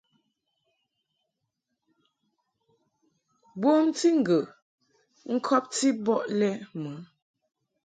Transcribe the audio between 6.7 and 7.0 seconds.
mɨ.